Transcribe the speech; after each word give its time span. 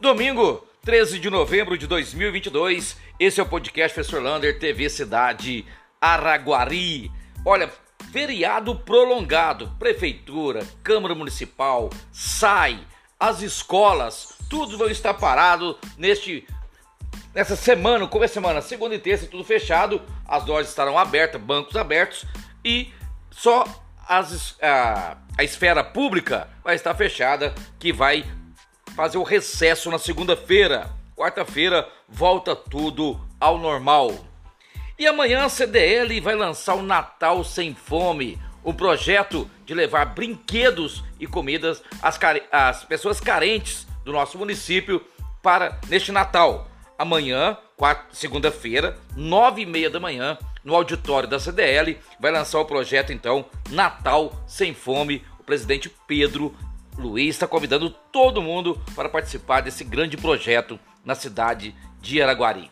Domingo, 0.00 0.66
13 0.82 1.18
de 1.18 1.28
novembro 1.28 1.76
de 1.76 1.86
2022, 1.86 2.96
esse 3.18 3.38
é 3.38 3.42
o 3.42 3.46
podcast 3.46 3.94
Professor 3.94 4.22
Lander, 4.22 4.58
TV 4.58 4.88
Cidade 4.88 5.66
Araguari. 6.00 7.12
Olha, 7.44 7.70
feriado 8.10 8.74
prolongado, 8.76 9.70
prefeitura, 9.78 10.66
Câmara 10.82 11.14
Municipal, 11.14 11.90
SAI, 12.10 12.80
as 13.20 13.42
escolas, 13.42 14.32
tudo 14.48 14.78
vai 14.78 14.90
estar 14.90 15.12
parado 15.12 15.78
neste 15.98 16.46
nessa 17.34 17.54
semana, 17.54 18.06
como 18.06 18.24
é 18.24 18.26
semana, 18.26 18.62
segunda 18.62 18.94
e 18.94 18.98
terça, 18.98 19.26
tudo 19.26 19.44
fechado, 19.44 20.00
as 20.26 20.46
lojas 20.46 20.70
estarão 20.70 20.96
abertas, 20.96 21.38
bancos 21.38 21.76
abertos. 21.76 22.24
E 22.64 22.90
só 23.30 23.66
as, 24.08 24.56
a, 24.62 25.18
a 25.36 25.44
esfera 25.44 25.84
pública 25.84 26.48
vai 26.64 26.74
estar 26.74 26.94
fechada, 26.94 27.54
que 27.78 27.92
vai 27.92 28.24
fazer 28.94 29.18
o 29.18 29.22
recesso 29.22 29.90
na 29.90 29.98
segunda-feira. 29.98 30.90
Quarta-feira 31.16 31.88
volta 32.08 32.54
tudo 32.54 33.20
ao 33.38 33.58
normal. 33.58 34.12
E 34.98 35.06
amanhã 35.06 35.44
a 35.44 35.48
CDL 35.48 36.20
vai 36.20 36.34
lançar 36.34 36.74
o 36.74 36.82
Natal 36.82 37.42
Sem 37.42 37.74
Fome, 37.74 38.38
um 38.64 38.72
projeto 38.72 39.50
de 39.64 39.72
levar 39.72 40.06
brinquedos 40.06 41.02
e 41.18 41.26
comidas 41.26 41.82
às, 42.02 42.18
às 42.52 42.84
pessoas 42.84 43.20
carentes 43.20 43.86
do 44.04 44.12
nosso 44.12 44.36
município 44.36 45.04
para 45.42 45.80
neste 45.88 46.12
Natal. 46.12 46.68
Amanhã, 46.98 47.56
segunda-feira, 48.12 48.98
nove 49.16 49.62
e 49.62 49.66
meia 49.66 49.88
da 49.88 49.98
manhã, 49.98 50.36
no 50.62 50.74
auditório 50.74 51.28
da 51.28 51.38
CDL, 51.38 51.98
vai 52.18 52.30
lançar 52.30 52.60
o 52.60 52.66
projeto 52.66 53.12
então 53.12 53.46
Natal 53.70 54.32
Sem 54.46 54.74
Fome. 54.74 55.24
O 55.38 55.42
presidente 55.42 55.90
Pedro 56.06 56.54
Luiz 57.00 57.34
está 57.34 57.46
convidando 57.46 57.90
todo 58.12 58.42
mundo 58.42 58.80
para 58.94 59.08
participar 59.08 59.62
desse 59.62 59.82
grande 59.82 60.16
projeto 60.16 60.78
na 61.04 61.14
cidade 61.14 61.74
de 62.00 62.20
Araguari. 62.22 62.70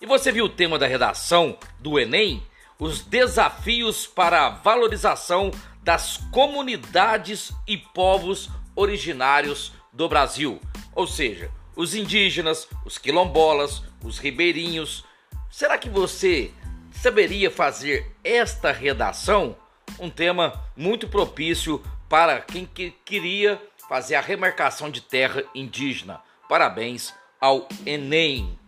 E 0.00 0.06
você 0.06 0.32
viu 0.32 0.46
o 0.46 0.48
tema 0.48 0.78
da 0.78 0.86
redação 0.86 1.56
do 1.78 1.98
Enem? 1.98 2.42
Os 2.78 3.02
desafios 3.02 4.06
para 4.06 4.46
a 4.46 4.50
valorização 4.50 5.52
das 5.82 6.16
comunidades 6.32 7.52
e 7.66 7.76
povos 7.76 8.50
originários 8.74 9.72
do 9.92 10.08
Brasil. 10.08 10.60
Ou 10.94 11.06
seja, 11.06 11.50
os 11.76 11.94
indígenas, 11.94 12.68
os 12.84 12.98
quilombolas, 12.98 13.82
os 14.02 14.18
ribeirinhos. 14.18 15.04
Será 15.50 15.78
que 15.78 15.88
você 15.88 16.50
saberia 16.90 17.50
fazer 17.50 18.14
esta 18.24 18.72
redação? 18.72 19.56
Um 19.98 20.10
tema 20.10 20.64
muito 20.76 21.06
propício 21.06 21.82
para 22.12 22.42
quem 22.42 22.66
que 22.66 22.90
queria 23.06 23.58
fazer 23.88 24.16
a 24.16 24.20
remarcação 24.20 24.90
de 24.90 25.00
terra 25.00 25.44
indígena. 25.54 26.20
Parabéns 26.46 27.14
ao 27.40 27.66
Enem. 27.86 28.58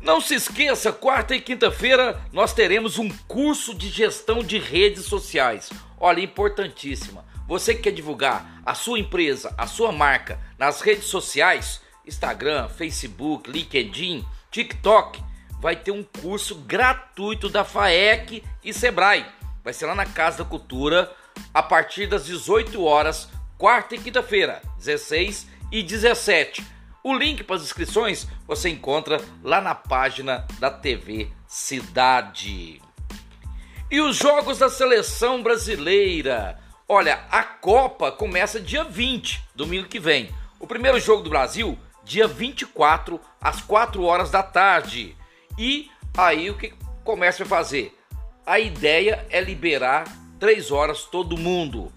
Não 0.00 0.20
se 0.20 0.36
esqueça, 0.36 0.92
quarta 0.92 1.34
e 1.34 1.40
quinta-feira 1.40 2.22
nós 2.32 2.52
teremos 2.52 2.98
um 2.98 3.08
curso 3.26 3.74
de 3.74 3.88
gestão 3.88 4.44
de 4.44 4.60
redes 4.60 5.06
sociais. 5.06 5.70
Olha, 5.98 6.20
importantíssima. 6.20 7.24
Você 7.48 7.74
que 7.74 7.82
quer 7.82 7.90
divulgar 7.90 8.62
a 8.64 8.74
sua 8.76 9.00
empresa, 9.00 9.52
a 9.58 9.66
sua 9.66 9.90
marca 9.90 10.38
nas 10.56 10.82
redes 10.82 11.06
sociais, 11.06 11.80
Instagram, 12.06 12.68
Facebook, 12.68 13.50
LinkedIn, 13.50 14.24
TikTok, 14.52 15.20
vai 15.60 15.74
ter 15.74 15.90
um 15.90 16.04
curso 16.04 16.54
gratuito 16.54 17.48
da 17.48 17.64
FAEC 17.64 18.44
e 18.62 18.72
Sebrae. 18.72 19.26
Vai 19.64 19.72
ser 19.72 19.86
lá 19.86 19.96
na 19.96 20.06
Casa 20.06 20.38
da 20.38 20.44
Cultura 20.44 21.12
a 21.52 21.62
partir 21.62 22.06
das 22.06 22.24
18 22.26 22.82
horas, 22.82 23.28
quarta 23.58 23.94
e 23.94 23.98
quinta-feira, 23.98 24.62
16 24.78 25.46
e 25.70 25.82
17. 25.82 26.64
O 27.02 27.14
link 27.14 27.42
para 27.42 27.56
as 27.56 27.62
inscrições 27.62 28.26
você 28.46 28.68
encontra 28.68 29.20
lá 29.42 29.60
na 29.60 29.74
página 29.74 30.46
da 30.58 30.70
TV 30.70 31.30
Cidade. 31.46 32.80
E 33.90 34.00
os 34.00 34.16
jogos 34.16 34.58
da 34.58 34.68
seleção 34.68 35.42
brasileira? 35.42 36.58
Olha, 36.86 37.24
a 37.30 37.42
Copa 37.42 38.12
começa 38.12 38.60
dia 38.60 38.84
20, 38.84 39.42
domingo 39.54 39.88
que 39.88 39.98
vem. 39.98 40.28
O 40.58 40.66
primeiro 40.66 41.00
jogo 41.00 41.22
do 41.22 41.30
Brasil, 41.30 41.78
dia 42.04 42.28
24, 42.28 43.20
às 43.40 43.60
4 43.60 44.02
horas 44.02 44.30
da 44.30 44.42
tarde. 44.42 45.16
E 45.58 45.90
aí 46.16 46.50
o 46.50 46.56
que 46.56 46.74
começa 47.02 47.42
a 47.44 47.46
fazer? 47.46 47.96
A 48.46 48.58
ideia 48.58 49.26
é 49.30 49.40
liberar 49.40 50.04
3 50.40 50.72
horas 50.72 51.04
todo 51.04 51.36
mundo. 51.36 51.92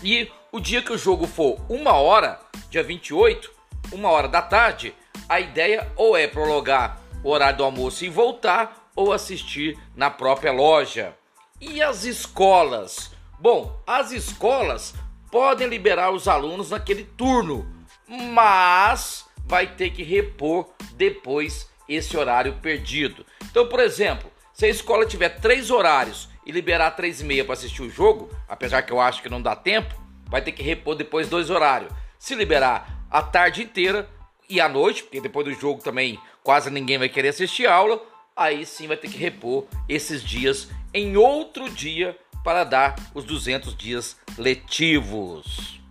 E 0.00 0.30
o 0.52 0.60
dia 0.60 0.80
que 0.80 0.92
o 0.92 0.98
jogo 0.98 1.26
for 1.26 1.60
uma 1.68 1.94
hora, 1.94 2.40
dia 2.70 2.82
28, 2.82 3.50
uma 3.92 4.08
hora 4.08 4.28
da 4.28 4.40
tarde, 4.40 4.94
a 5.28 5.40
ideia 5.40 5.90
ou 5.96 6.16
é 6.16 6.28
prolongar 6.28 7.00
o 7.24 7.30
horário 7.30 7.58
do 7.58 7.64
almoço 7.64 8.04
e 8.04 8.08
voltar 8.08 8.88
ou 8.94 9.12
assistir 9.12 9.76
na 9.96 10.08
própria 10.08 10.52
loja. 10.52 11.16
E 11.60 11.82
as 11.82 12.04
escolas? 12.04 13.10
Bom, 13.40 13.82
as 13.84 14.12
escolas 14.12 14.94
podem 15.30 15.66
liberar 15.66 16.12
os 16.12 16.28
alunos 16.28 16.70
naquele 16.70 17.02
turno, 17.02 17.66
mas 18.06 19.24
vai 19.44 19.66
ter 19.66 19.90
que 19.90 20.04
repor 20.04 20.68
depois 20.92 21.68
esse 21.88 22.16
horário 22.16 22.60
perdido. 22.62 23.26
Então, 23.50 23.68
por 23.68 23.80
exemplo, 23.80 24.30
se 24.56 24.64
a 24.64 24.70
escola 24.70 25.04
tiver 25.04 25.38
três 25.38 25.70
horários 25.70 26.30
e 26.46 26.50
liberar 26.50 26.92
três 26.92 27.20
e 27.20 27.24
meia 27.24 27.44
para 27.44 27.52
assistir 27.52 27.82
o 27.82 27.90
jogo, 27.90 28.34
apesar 28.48 28.80
que 28.80 28.90
eu 28.90 28.98
acho 28.98 29.20
que 29.22 29.28
não 29.28 29.42
dá 29.42 29.54
tempo, 29.54 29.94
vai 30.30 30.40
ter 30.40 30.52
que 30.52 30.62
repor 30.62 30.94
depois 30.94 31.28
dois 31.28 31.50
horários. 31.50 31.92
Se 32.18 32.34
liberar 32.34 33.04
a 33.10 33.20
tarde 33.20 33.62
inteira 33.62 34.08
e 34.48 34.58
à 34.58 34.66
noite, 34.66 35.02
porque 35.02 35.20
depois 35.20 35.44
do 35.44 35.52
jogo 35.52 35.82
também 35.82 36.18
quase 36.42 36.70
ninguém 36.70 36.96
vai 36.96 37.10
querer 37.10 37.28
assistir 37.28 37.66
aula, 37.66 38.02
aí 38.34 38.64
sim 38.64 38.86
vai 38.86 38.96
ter 38.96 39.10
que 39.10 39.18
repor 39.18 39.66
esses 39.86 40.24
dias 40.24 40.70
em 40.94 41.18
outro 41.18 41.68
dia 41.68 42.18
para 42.42 42.64
dar 42.64 42.96
os 43.14 43.24
200 43.24 43.76
dias 43.76 44.16
letivos. 44.38 45.82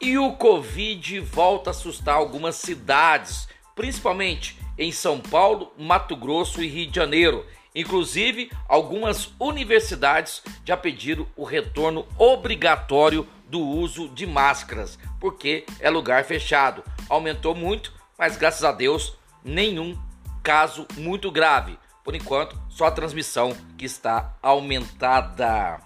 E 0.00 0.18
o 0.18 0.32
Covid 0.32 1.20
volta 1.20 1.70
a 1.70 1.72
assustar 1.72 2.16
algumas 2.16 2.56
cidades, 2.56 3.46
principalmente 3.76 4.58
em 4.76 4.90
São 4.90 5.20
Paulo, 5.20 5.72
Mato 5.78 6.16
Grosso 6.16 6.60
e 6.60 6.66
Rio 6.66 6.90
de 6.90 6.96
Janeiro. 6.96 7.46
Inclusive, 7.74 8.50
algumas 8.68 9.32
universidades 9.38 10.42
já 10.64 10.76
pediram 10.76 11.26
o 11.36 11.44
retorno 11.44 12.06
obrigatório 12.18 13.26
do 13.48 13.60
uso 13.60 14.08
de 14.08 14.26
máscaras, 14.26 14.98
porque 15.20 15.64
é 15.78 15.88
lugar 15.88 16.24
fechado. 16.24 16.84
Aumentou 17.08 17.54
muito, 17.54 17.92
mas 18.18 18.36
graças 18.36 18.64
a 18.64 18.72
Deus, 18.72 19.16
nenhum 19.44 19.96
caso 20.42 20.86
muito 20.96 21.30
grave. 21.30 21.78
Por 22.02 22.14
enquanto, 22.14 22.60
só 22.68 22.86
a 22.86 22.90
transmissão 22.90 23.56
que 23.76 23.84
está 23.84 24.34
aumentada. 24.42 25.80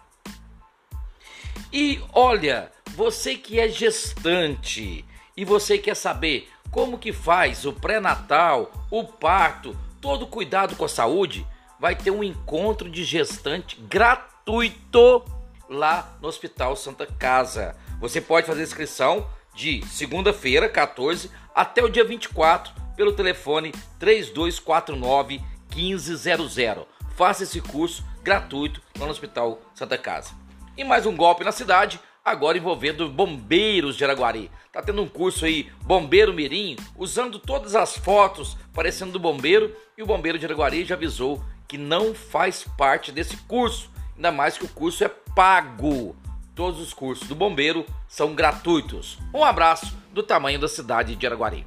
E 1.73 2.01
olha, 2.13 2.71
você 2.95 3.37
que 3.37 3.59
é 3.59 3.69
gestante 3.69 5.05
e 5.37 5.45
você 5.45 5.77
quer 5.77 5.97
saber 5.97 6.49
como 6.71 6.99
que 6.99 7.13
faz 7.13 7.67
o 7.67 7.73
pré-natal, 7.73 8.71
o 8.91 9.05
parto, 9.05 9.77
todo 10.01 10.27
cuidado 10.27 10.77
com 10.77 10.85
a 10.85 10.89
saúde, 10.89 11.47
vai 11.85 11.95
ter 11.95 12.11
um 12.11 12.25
encontro 12.25 12.89
de 12.89 13.05
gestante 13.05 13.77
gratuito 13.79 15.23
lá 15.69 16.17
no 16.19 16.29
Hospital 16.29 16.75
Santa 16.77 17.05
Casa. 17.05 17.77
Você 18.01 18.23
pode 18.23 18.47
fazer 18.47 18.63
inscrição 18.63 19.29
de 19.55 19.85
segunda-feira, 19.89 20.67
14, 20.67 21.31
até 21.55 21.85
o 21.85 21.91
dia 21.91 22.03
24, 22.03 22.73
pelo 22.97 23.13
telefone 23.13 23.71
3249 23.99 25.43
1500. 25.77 26.87
Faça 27.15 27.43
esse 27.43 27.61
curso 27.61 28.03
gratuito 28.23 28.81
lá 28.99 29.05
no 29.05 29.13
Hospital 29.13 29.61
Santa 29.75 29.99
Casa. 29.99 30.31
E 30.79 30.85
mais 30.85 31.05
um 31.05 31.15
golpe 31.15 31.45
na 31.45 31.53
cidade, 31.53 32.01
agora 32.25 32.57
envolvendo 32.57 33.11
bombeiros 33.11 33.95
de 33.95 34.05
Araguari. 34.05 34.51
Tá 34.73 34.81
tendo 34.81 35.03
um 35.03 35.09
curso 35.09 35.45
aí, 35.45 35.71
Bombeiro 35.83 36.33
Mirim, 36.33 36.77
usando 36.97 37.39
todas 37.39 37.75
as 37.75 37.95
fotos 37.95 38.57
parecendo 38.73 39.13
do 39.13 39.21
bombeiro, 39.21 39.77
e 39.99 40.03
o 40.03 40.07
bombeiro 40.07 40.39
de 40.39 40.47
Araguari 40.47 40.83
já 40.87 40.95
avisou 40.95 41.45
que 41.67 41.79
não 41.79 42.15
faz 42.15 42.65
parte 42.77 43.11
desse 43.11 43.37
curso, 43.37 43.91
ainda 44.17 44.31
mais 44.31 44.57
que 44.57 44.65
o 44.65 44.69
curso 44.69 45.05
é 45.05 45.09
pago. 45.09 46.17
Todos 46.55 46.81
os 46.81 46.95
cursos 46.95 47.27
do 47.27 47.35
bombeiro 47.35 47.85
são 48.09 48.35
gratuitos. 48.35 49.19
Um 49.33 49.43
abraço 49.43 49.97
do 50.13 50.23
tamanho 50.23 50.61
da 50.61 50.69
cidade 50.69 51.17
de 51.17 51.27
Araguari. 51.27 51.67